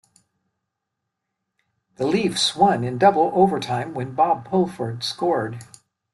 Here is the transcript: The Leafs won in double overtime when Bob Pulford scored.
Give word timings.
The 1.97 2.07
Leafs 2.07 2.55
won 2.55 2.83
in 2.83 2.97
double 2.97 3.29
overtime 3.35 3.93
when 3.93 4.15
Bob 4.15 4.47
Pulford 4.47 5.03
scored. 5.03 5.63